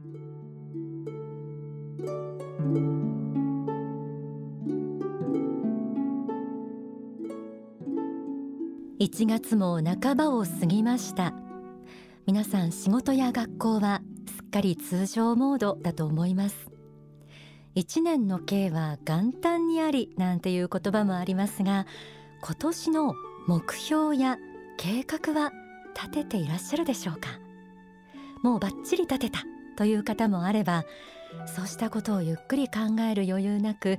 [0.00, 0.04] 1
[9.26, 11.34] 月も半ばを過ぎました。
[12.26, 16.70] 皆さん仕事や学校はすっかり通常モードだと思います。
[17.74, 21.88] 1年の計は元旦にありなんていう言葉もありますが
[22.42, 23.14] 今年の
[23.48, 24.38] 目標や
[24.76, 25.50] 計画は
[25.96, 27.40] 立てていらっしゃるでしょうか？
[28.44, 29.40] もうバッチリ立てた。
[29.78, 30.84] という方もあれば
[31.46, 33.98] そうしたことをゆっくり考える余裕なく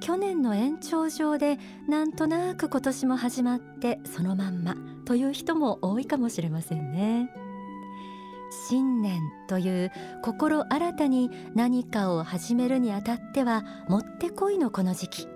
[0.00, 1.56] 去年の延長上で
[1.88, 4.74] なんとなく今年も始まってそのまんま
[5.06, 7.30] という人も多いかもしれませんね。
[8.68, 9.92] 新年という
[10.24, 15.28] 心新たに何かを始めるにあたってはもってこいのこの時期。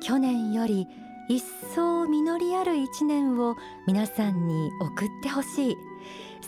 [0.00, 0.88] 去年より
[1.28, 1.44] 一
[1.76, 3.54] 層実りある一年を
[3.86, 5.76] 皆さんに送ってほしい。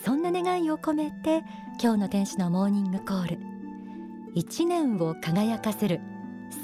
[0.04, 1.42] そんな願いを込めて
[1.78, 3.38] 今日の天使のモーニングコール。
[4.34, 6.00] 一年を輝かせる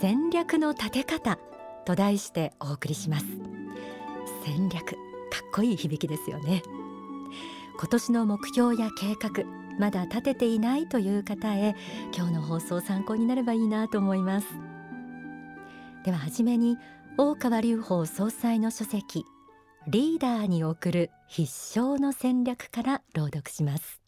[0.01, 1.39] 戦略の立て方
[1.85, 3.27] と題してお送りします。
[4.43, 4.97] 戦略かっ
[5.53, 6.63] こいい響きですよね。
[7.79, 9.45] 今年の目標や計画
[9.79, 11.77] まだ立てていないという方へ
[12.17, 14.47] 今日の放送参考になればいいなと思います。
[16.07, 16.79] では初めに
[17.19, 19.27] 大川隆法総裁の書籍
[19.89, 21.43] リーダーに送る必
[21.79, 24.02] 勝の戦略から朗読します。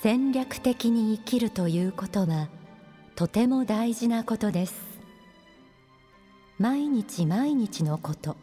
[0.00, 2.48] 戦略的に生きるということは
[3.16, 5.00] とても大事なことです。
[6.56, 8.36] 毎日毎日のこと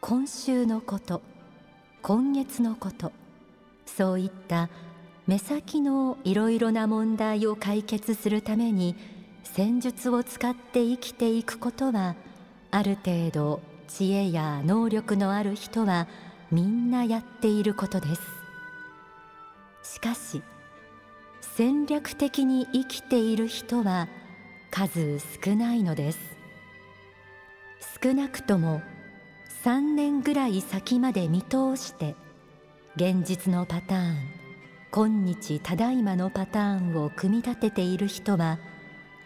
[0.00, 1.20] 今週のこと
[2.00, 3.12] 今月のこと
[3.84, 4.70] そういった
[5.26, 8.96] 目先のいろいろな問題を解決するために
[9.42, 12.16] 戦術を使って生きていくことは
[12.70, 16.08] ある程度知恵や能力のある人は
[16.50, 18.22] みんなやっていることです。
[19.82, 20.42] しかし
[21.52, 24.08] 戦略的に生きている人は
[24.72, 26.18] 数少ないのです。
[28.02, 28.82] 少なくとも
[29.62, 32.16] 3年ぐらい先まで見通して
[32.96, 34.16] 現実のパターン
[34.90, 38.58] 今日ただいまのパターンを組み立てている人は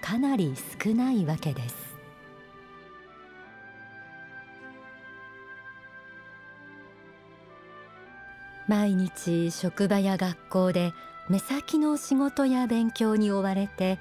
[0.03, 1.75] かなり少ないわけです。
[8.67, 10.93] 毎日職場や学校で
[11.29, 13.99] 目先の仕事や勉強に追われて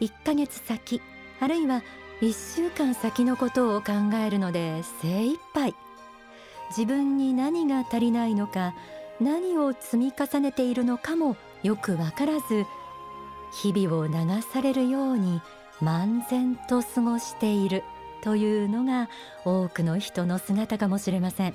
[0.00, 1.00] 1ヶ月先
[1.40, 1.82] あるいは
[2.20, 3.92] 1週間先のことを考
[4.24, 5.74] えるので精一杯。
[6.70, 8.74] 自分に何が足りないのか
[9.20, 12.64] 何を積み重ねているのかもよくわからず
[13.62, 15.42] 日々を流されるように
[15.82, 17.84] 漫然と過ごしている
[18.22, 19.10] というのが
[19.44, 21.54] 多くの人の姿かもしれません。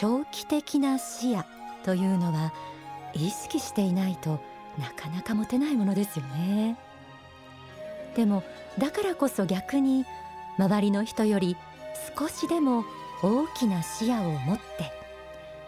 [0.00, 1.44] 長期的な視野
[1.84, 2.52] というのは
[3.14, 4.40] 意識していないと
[4.78, 6.76] なかなか持てないものですよね。
[8.14, 8.42] でも
[8.78, 10.04] だからこそ逆に
[10.58, 11.56] 周りの人より
[12.16, 12.84] 少しでも
[13.22, 14.92] 大きな視野を持って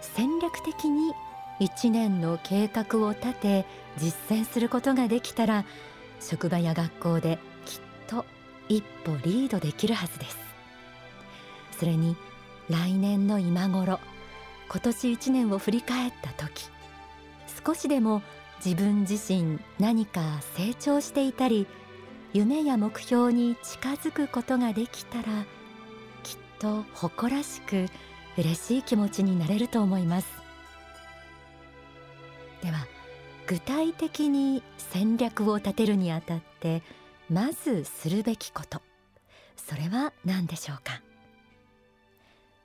[0.01, 1.13] 戦略的に
[1.59, 3.67] 一年の計画を立て
[3.99, 5.65] 実践することができたら
[6.21, 8.25] 職場や学校できっと
[8.69, 10.37] 一歩リードできるはずです。
[11.79, 12.17] それに
[12.69, 14.01] 来年の今頃
[14.69, 16.69] 今年一年を振り返った時
[17.65, 18.23] 少しでも
[18.65, 21.67] 自分自身何か成長していたり
[22.33, 25.25] 夢や目標に近づくことができたら
[26.23, 27.87] きっと誇らしく
[28.39, 30.29] 嬉しい気持ちになれると思います。
[32.63, 32.87] では
[33.47, 36.83] 具体的に戦略を立てるにあたって
[37.29, 38.81] まずするべきこと
[39.57, 41.01] それは何でしょうか？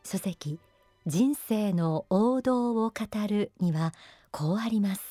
[0.04, 0.60] 書籍
[1.08, 2.94] 人生の王道を語
[3.28, 3.94] るには
[4.38, 5.02] こうあります。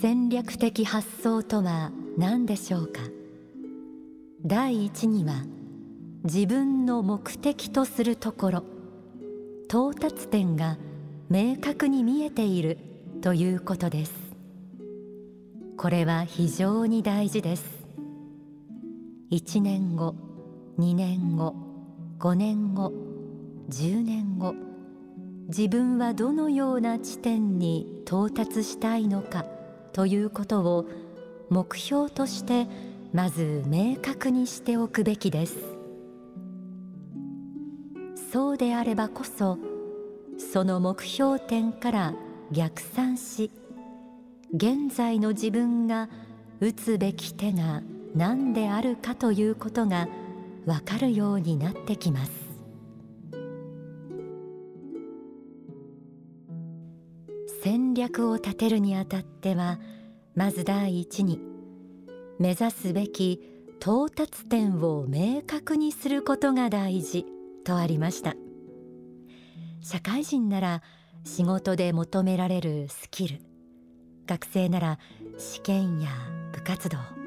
[0.00, 3.00] 戦略的発想とは何でしょうか？
[4.46, 5.42] 第一には
[6.22, 8.64] 自分の目的とするところ
[9.64, 10.78] 到達点が
[11.28, 12.78] 明確に見えている
[13.20, 14.12] ということです。
[15.76, 17.79] これは非常に大事です。
[19.30, 20.16] 1年後
[20.76, 21.54] 2年後
[22.18, 22.92] 5年後
[23.68, 24.56] 10年後
[25.46, 29.44] 自分はどのような地点に到達したいのか
[29.92, 30.84] ということを
[31.48, 32.66] 目標として
[33.12, 35.58] まず明確にしておくべきです。
[38.32, 39.58] そうであればこそ
[40.38, 42.14] その目標点から
[42.50, 43.52] 逆算し
[44.52, 46.08] 現在の自分が
[46.58, 47.82] 打つべき手が
[48.14, 50.08] 何であるかということが
[50.66, 52.32] わかるようになってきます。
[57.62, 59.78] 戦略を立てるにあたっては
[60.34, 61.40] まず第一に
[62.38, 63.40] 目指すべき
[63.80, 67.26] 到達点を明確にすることが大事
[67.64, 68.34] とありました。
[69.82, 70.82] 社会人なら
[71.24, 73.40] 仕事で求められるスキル
[74.26, 74.98] 学生なら
[75.38, 76.08] 試験や
[76.52, 77.19] 部活動。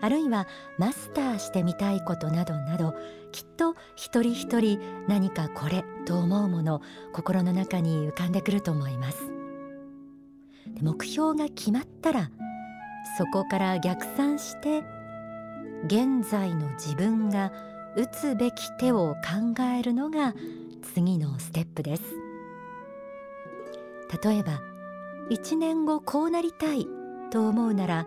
[0.00, 0.46] あるいは
[0.78, 2.94] マスターしてみたいことなどなど
[3.32, 4.78] きっと一人一人
[5.08, 6.80] 何かこれと思うもの
[7.12, 9.30] 心の中に浮かんでくると思います。
[10.80, 12.30] 目標が決まったら
[13.16, 14.84] そこから逆算して
[15.86, 17.52] 現在の自分が
[17.96, 20.34] 打つべき手を考えるのが
[20.94, 22.02] 次のステップです。
[24.22, 24.60] 例えば
[25.30, 26.86] 1年後こうなりたい
[27.30, 28.06] と思うなら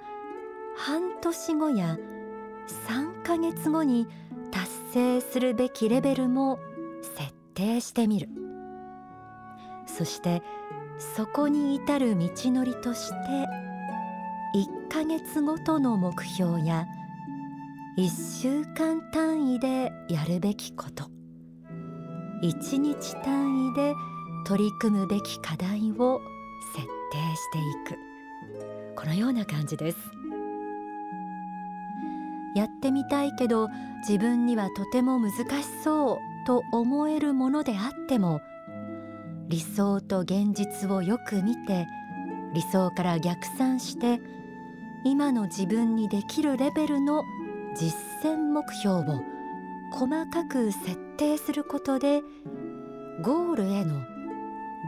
[0.77, 1.97] 半年後や
[2.87, 4.07] 3ヶ月後に
[4.51, 6.59] 達成するべきレベルも
[7.01, 8.29] 設定してみる。
[9.85, 10.41] そして
[10.97, 13.15] そこに至る道のりとして
[14.55, 16.85] 1ヶ月ごとの目標や
[17.97, 21.05] 1週間単位でやるべきこと。
[22.43, 23.93] 1日単位で
[24.45, 26.21] 取り組むべき課題を
[26.73, 27.61] 設定してい
[27.95, 28.95] く。
[28.95, 29.97] このような感じです。
[32.55, 33.69] やってみたいけど
[34.07, 38.41] 自分にはとても難しそうと思えるものであっても
[39.47, 41.87] 理想と現実をよく見て
[42.53, 44.19] 理想から逆算して
[45.03, 47.23] 今の自分にできるレベルの
[47.75, 49.21] 実践目標を
[49.91, 52.21] 細かく設定することで
[53.23, 54.01] ゴールへの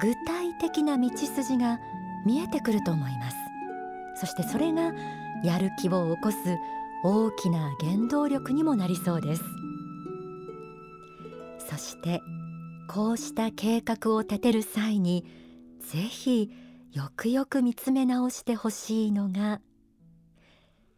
[0.01, 1.79] 具体的な道筋が
[2.25, 3.37] 見えてくると思います。
[4.15, 4.93] そしてそれが
[5.43, 6.37] やる気を起こす
[7.03, 9.43] 大きな原動力にもなりそうです。
[11.69, 12.21] そして
[12.87, 15.25] こうした計画を立てる際に
[15.81, 16.51] ぜひ
[16.91, 19.59] よくよく見つめ直してほしいのが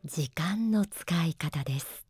[0.04, 2.05] 時間の使い方です。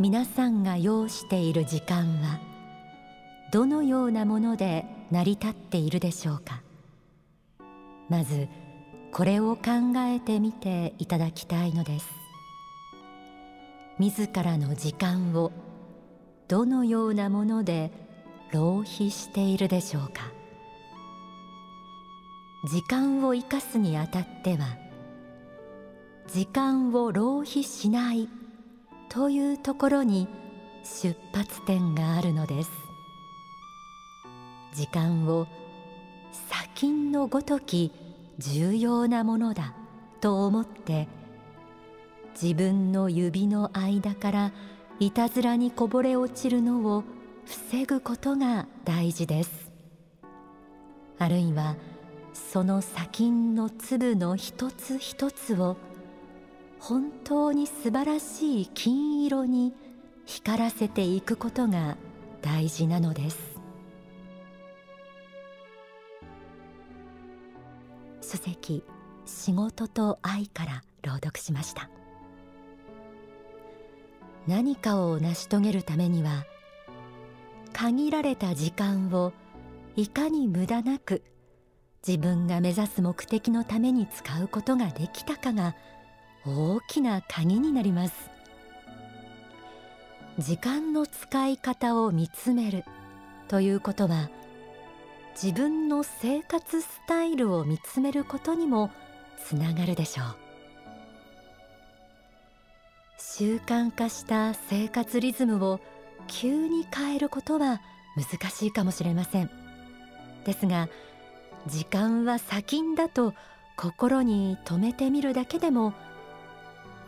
[0.00, 2.40] 皆さんが要している時間は
[3.52, 6.62] どのようなもので成り立っているでしょうか？
[8.08, 8.48] まず
[9.12, 9.62] これを考
[9.98, 12.06] えてみていただきたいのです。
[13.98, 15.52] 自らの時間を
[16.48, 17.92] どのようなもので
[18.52, 20.32] 浪費しているでしょうか？
[22.70, 24.78] 時間を生かすにあたっては
[26.26, 28.30] 時間を浪費しない
[29.10, 30.28] というところに
[30.84, 32.70] 出発点があるのです。
[34.72, 35.48] 時間を
[36.48, 37.92] 砂金のごとき
[38.38, 39.74] 重要なものだ
[40.20, 41.08] と思って
[42.40, 44.52] 自分の指の間から
[45.00, 47.02] いたずらにこぼれ落ちるのを
[47.44, 49.72] 防ぐことが大事です。
[51.18, 51.74] あるいは
[52.32, 55.76] その砂金の粒の一つ一つを
[56.80, 59.74] 本当に素晴らしい金色に
[60.24, 61.98] 光らせていくことが
[62.40, 63.60] 大事なのです。
[68.22, 68.82] 書籍
[69.26, 71.90] 仕事と愛から朗読しました。
[74.46, 76.46] 何かを成し遂げるためには
[77.74, 79.32] 限られた時間を
[79.96, 81.22] いかに無駄なく
[82.06, 85.76] 自分が目指す目的のために使うことができたかが
[86.46, 88.30] 大きな鍵になります。
[90.38, 92.84] 時間の使い方を見つめる
[93.48, 94.30] ということは
[95.40, 98.90] 自分の生活スタイルを見つめることにも
[99.36, 100.36] つながるでしょう。
[103.18, 105.80] 習慣化した生活リズムを
[106.26, 107.80] 急に変えることは
[108.16, 109.50] 難しいかもしれません。
[110.44, 110.88] ですが
[111.66, 113.34] 時間は砂金だと
[113.76, 115.92] 心に留めてみるだけでも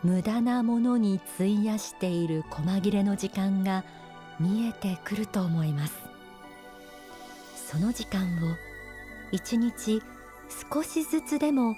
[0.03, 3.85] 無駄なものに費やしている細切れの時間が
[4.39, 5.93] 見えてくると思います。
[7.55, 8.55] その時間を
[9.31, 10.01] 一日
[10.71, 11.75] 少しずつでも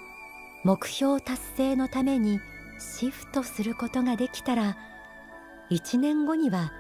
[0.64, 2.40] 目標達成のために
[2.80, 4.76] シフトすることができたら
[5.70, 6.74] 一年後には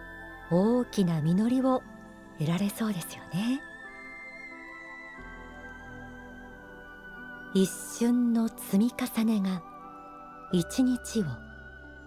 [0.51, 1.81] 大きな実りを
[2.39, 3.61] 得られそうですよね。
[7.53, 9.61] 一瞬の積み重ねが
[10.51, 11.25] 一日を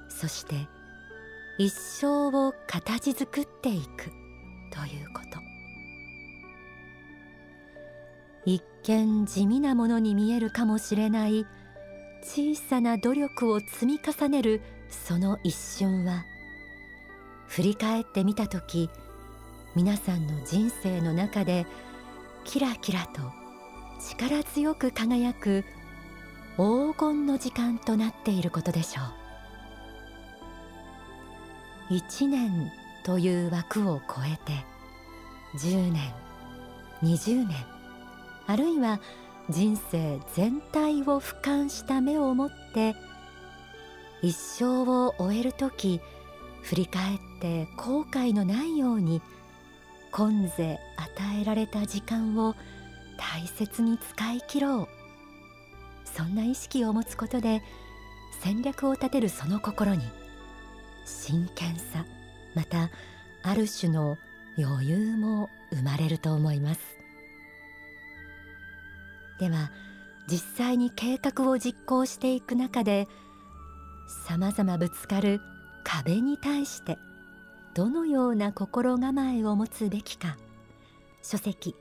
[0.09, 0.68] そして
[1.59, 4.04] 一生を形作っていく
[4.71, 5.38] ということ。
[8.49, 11.47] 一見地味なものに見えるかもしれない
[12.23, 16.25] 小さな努力を積み重ねるその一瞬は
[17.47, 18.88] 振り返ってみた時
[19.75, 21.66] 皆さんの人生の中で
[22.45, 23.21] キラキラと
[24.00, 25.64] 力強く輝く
[26.59, 29.03] 黄金の時間となっていることでしょ
[31.91, 31.95] う。
[31.95, 32.73] 1年
[33.05, 34.53] という枠を超えて
[35.57, 36.12] 10年
[37.03, 37.57] 20年
[38.49, 39.00] あるいは
[39.49, 42.95] 人生全体を俯瞰した目を持って
[44.21, 46.00] 一生を終える時
[46.62, 49.23] 振り返って後悔のないように
[50.11, 52.57] 今世与えられた時間を
[53.17, 54.98] 大切に使い切ろう。
[56.15, 57.62] そんな意識を持つことで
[58.41, 60.03] 戦略を立てるその心に
[61.05, 62.05] 真剣さ
[62.55, 62.91] また
[63.43, 64.17] ある種の
[64.59, 66.81] 余裕も生まれると思います。
[69.38, 69.71] では
[70.29, 73.07] 実際に計画を実行していく中で
[74.27, 75.41] さまざまぶつかる
[75.85, 76.99] 壁に対して
[77.75, 80.37] どのような心構えを持つべきか
[81.23, 81.75] 書籍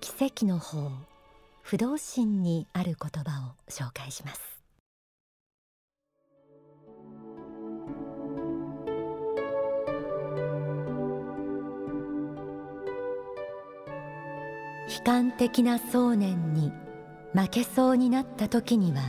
[0.00, 0.90] 奇跡の法
[1.70, 4.40] 不動心にある言葉を紹介します。
[14.98, 16.72] 悲観的な想念に
[17.34, 19.02] 負けそうになった時には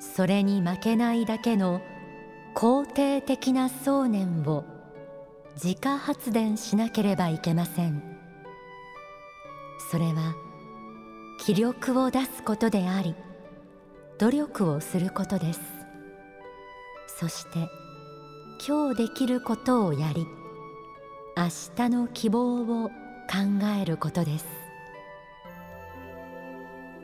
[0.00, 1.82] それに負けないだけの
[2.54, 4.64] 肯定的な想念を
[5.62, 8.02] 自家発電しなければいけません。
[9.90, 10.47] それは
[11.48, 13.14] 気力を出すことであり
[14.18, 15.60] 努力をすることです。
[17.06, 17.70] そして
[18.68, 20.26] 今日できることをやり
[21.38, 22.92] 明日の希望を考
[23.80, 24.44] えることです。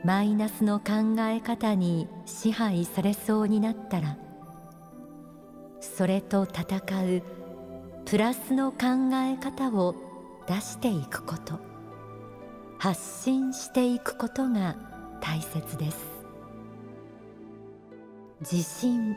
[0.03, 4.15] マイナスの考え方に支配されそうになったら
[5.81, 7.23] それと戦う
[8.05, 9.95] プラスの考え方を
[10.47, 11.74] 出していくこと。
[12.77, 14.75] 発信していくことが
[15.21, 15.97] 大切です。
[18.41, 19.15] 自信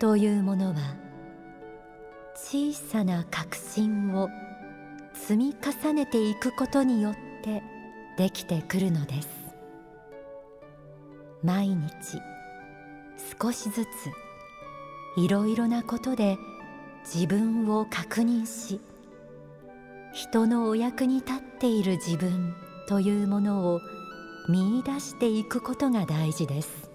[0.00, 0.96] というものは
[2.34, 4.28] 小さな確信を
[5.14, 7.62] 積み重ねていくことによって
[8.16, 9.28] できてくるのです。
[11.42, 12.20] 毎日
[13.40, 13.88] 少しずつ
[15.16, 16.38] いろいろなことで
[17.04, 18.80] 自分を確認し
[20.12, 22.54] 人のお役に立っている自分
[22.86, 23.80] というものを
[24.48, 26.90] 見出していくことが大事です。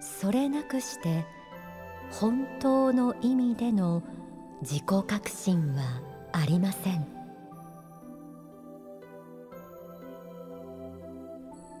[0.00, 1.26] それなくして
[2.10, 4.02] 本当の意味での
[4.62, 6.00] 自己革新は
[6.32, 7.06] ありません。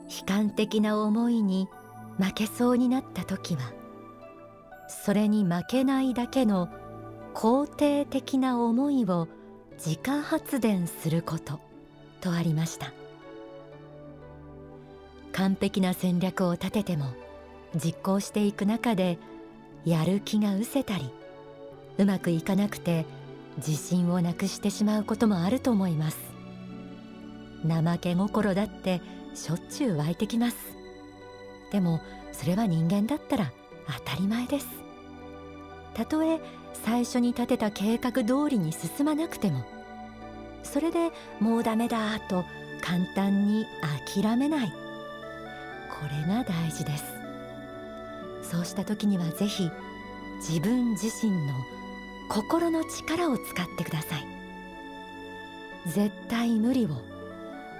[0.08, 1.68] 悲観的な思いに
[2.18, 3.72] 負けそうになった時は
[4.88, 6.68] それに負けないだけの
[7.34, 9.28] 肯定的な思いを
[9.76, 11.65] 自家発電すること。
[12.26, 12.92] とありました。
[15.32, 17.06] 完璧な戦略を立てても
[17.74, 19.18] 実行していく中で
[19.84, 21.10] やる気が失せたり
[21.98, 23.04] うまくいかなくて
[23.58, 26.18] 自信をなくしてしまうこともあると思います。
[27.66, 29.00] 怠け心だって
[29.34, 30.56] しょっちゅう湧いてきます。
[31.70, 32.00] でも
[32.32, 33.52] それは人間だったら
[34.04, 34.66] 当たり前です。
[35.94, 36.40] たとえ
[36.72, 39.64] 最初に立てた計画通りに進まなくても
[40.66, 42.44] それでもうダメだと
[42.82, 43.66] 簡単に
[44.12, 44.68] 諦めない。
[44.68, 44.74] こ
[46.10, 47.04] れが大事です。
[48.42, 49.70] そうした時にはぜひ
[50.38, 51.54] 自分自身の
[52.28, 54.26] 心の力を使ってください。
[55.86, 56.88] 絶対無理を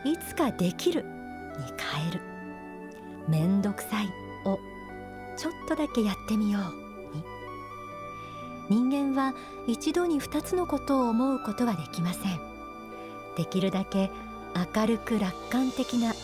[0.04, 1.08] いつかできるに
[1.76, 2.20] 変える。
[3.28, 4.08] めんどくさい
[4.44, 4.58] を
[5.36, 6.62] ちょっとだけやってみよう
[7.16, 7.24] に。
[8.90, 9.34] 人間は
[9.68, 12.55] 一度に二つのことを思うことはできません。
[13.36, 14.10] できるだけ
[14.74, 16.14] 明るく楽観的な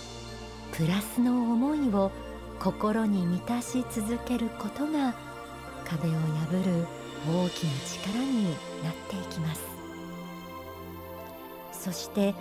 [0.72, 2.10] プラスの思いを
[2.58, 5.14] 心に満たし続けることが
[5.84, 6.18] 壁を破
[6.64, 6.86] る
[7.28, 9.62] 大きな力になっていきます。
[11.72, 12.34] そして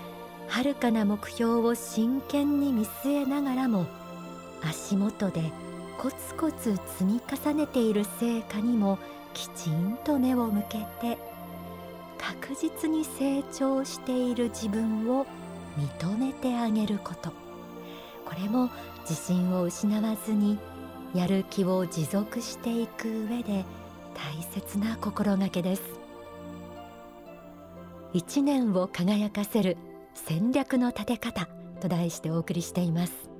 [0.47, 3.87] 遥かな目標を真剣に見据えながらも
[4.61, 5.51] 足元で
[5.97, 8.99] コツコツ積み重ねている成果にも
[9.33, 11.17] きちんと目を向けて
[12.21, 15.25] 確実に成長している自分を
[15.77, 17.31] 認めてあげること。
[18.25, 18.69] これも
[19.01, 20.59] 自信を失わずに
[21.13, 23.65] やる気を持続していく上で
[24.13, 25.81] 大切な心がけです。
[28.13, 29.77] 一年を輝かせる
[30.13, 31.47] 戦略の立て方
[31.79, 33.31] と題してお送りしています。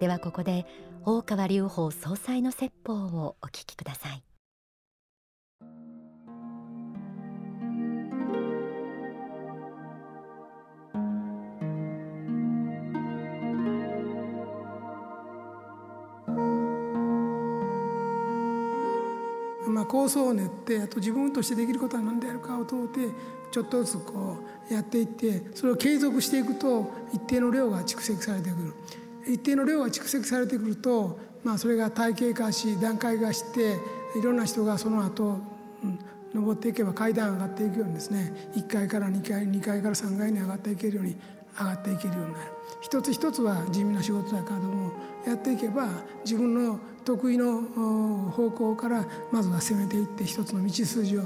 [0.00, 0.66] ではここで
[1.04, 4.22] 大川隆法総裁の説法をお聞きください。
[19.92, 23.00] 構想を練ってあと自分としてできることは何であるかを問うて
[23.50, 24.38] ちょっとずつこ
[24.70, 28.74] うやっていってそれを継続していくと一定の量が蓄積されてくる。
[29.34, 33.76] 一定の量が蓄積されてくると、まあ、それが体系化し段階化して
[34.18, 35.38] いろんな人がその後、
[35.84, 35.98] うん、
[36.34, 41.16] 登っていけば階段上がっていくようにですね1階から2階2階から3階に上がっていけるように
[41.56, 42.46] 上がっていけるようになる。
[42.80, 44.90] 一つ一つは地味な仕事だからども
[45.26, 45.86] やっていけば
[46.24, 47.62] 自分の得意の
[48.30, 51.22] 方向からまずは攻めていって一つの道筋を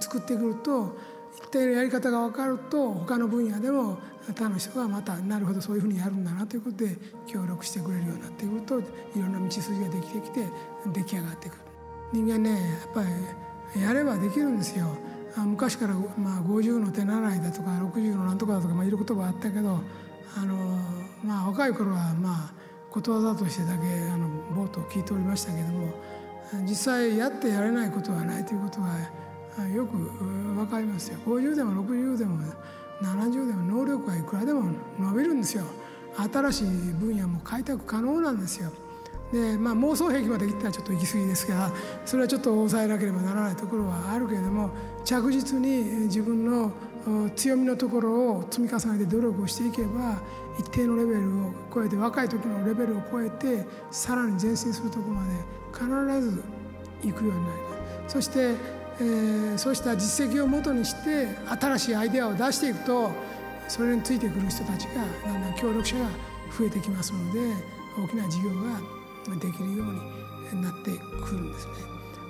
[0.00, 0.96] 作ってくると
[1.36, 3.98] 一定のやり方が分かると他の分野でも
[4.34, 6.96] 他の人がまたなるほどそういうふうにやるんだなということで
[7.26, 8.84] 協力してくれるようになってくるとい
[9.16, 10.46] ろんな道筋ができてきて
[10.92, 11.62] 出来上がってくる。
[12.12, 13.02] 人間ねやっぱ
[13.74, 14.88] りやればできるんですよ。
[15.36, 19.80] 昔から、まあ、50の手習いだとか60のなんとかだとか、まあ、いろ言葉あったけど
[20.36, 20.56] あの、
[21.22, 22.59] まあ、若い頃はまあ
[22.90, 25.92] ことわざとしてだけあの冒頭聞いておりましたけども
[26.62, 31.18] 実際やってやれないことはないということがよく分かりますよ。
[31.24, 32.38] 50でも60でも
[33.02, 35.64] 70でも能力はいくらでも伸びるんですよ。
[36.16, 38.70] 新しい分野も開拓可能なんですよ。
[39.32, 41.72] でまあ妄想癖までいったらちょっと行き過ぎですが
[42.04, 44.70] それはちょっと抑えなければならないところはあるけれども
[45.04, 46.72] 着実に自分の
[47.34, 50.20] 強みのところを積み重ねて努力をしていけば
[50.58, 55.30] 一定のレベルを超えて若い時のレベルを超えてさらに前進するところまで
[55.72, 56.42] 必ず
[57.02, 58.54] 行くようになりますそして、
[59.00, 61.28] えー、そうした実績をもとにして
[61.60, 63.10] 新しいアイデアを出していくと
[63.68, 66.06] それについてくる人たちがだんだん協力者が
[66.58, 67.40] 増えてきますので
[67.96, 68.80] 大きな事業が
[69.36, 69.84] できるよ
[70.52, 70.90] うになって
[71.24, 71.72] くるんですね。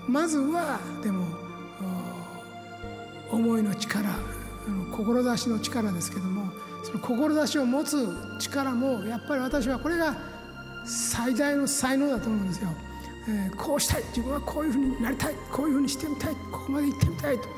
[0.09, 1.25] まずはでも
[3.31, 4.11] 思いの力
[4.93, 6.51] 志の力ですけども
[6.83, 10.17] その志を持つ力もやっぱり私はこれが
[10.85, 12.71] 最大の才能だと思うんですよ。
[13.29, 17.49] えー、こうしたい自分はこういうふうになりたいこういうふうにしてみたいここまで行ってみたいと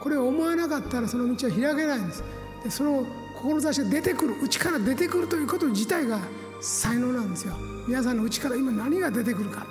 [0.00, 2.24] これを思わなかったらその道は開けないんです。
[2.64, 3.06] でその
[3.36, 6.20] 志が出てくる内から出てくるということ自体が
[6.60, 7.54] 才能なんですよ。
[7.86, 9.66] 皆さんの内から今何が出てくるか。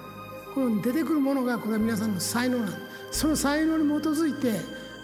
[0.54, 2.72] この出てくるものがこれは皆さんの才能なんで
[3.12, 3.20] す。
[3.20, 4.60] その才能に基づいて、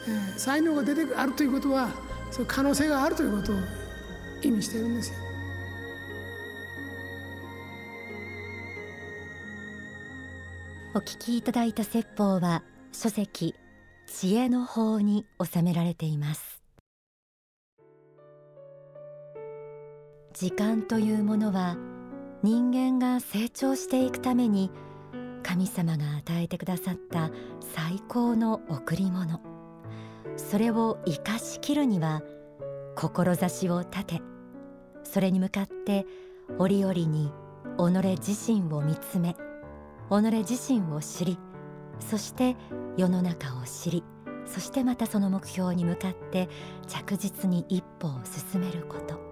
[0.08, 1.90] えー、才能が出てあるということは
[2.32, 3.56] その可能性があるということを
[4.42, 5.28] 意味してるんですよ。
[10.96, 13.54] お聞きいただいた説法は書籍
[14.08, 16.64] 知恵の法に収められています。
[20.34, 21.78] 時間というものは
[22.44, 24.72] 人間が成長していくために
[25.44, 27.32] 神様が与えてくださった
[27.76, 29.42] 最高の贈り物
[30.36, 32.22] それを生かしきるには
[32.96, 34.22] 志を立て
[35.04, 36.06] それに向かって
[36.58, 37.32] 折々に
[37.78, 39.36] 己自身を見つめ
[40.10, 41.40] 己自身を知り
[42.00, 42.56] そして
[42.98, 44.04] 世の中を知り
[44.46, 46.50] そしてまたその目標に向かって
[46.88, 49.28] 着実に一歩を進めること。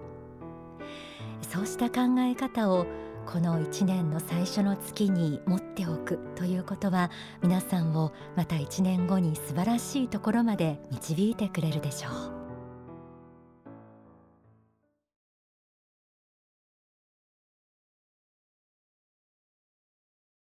[1.56, 2.86] そうした考え方を
[3.26, 7.10] この1年の最初の月に持っておくということは
[7.42, 12.35] 皆さんをまた1年後に素晴らしいところまで導いてくれるでしょう。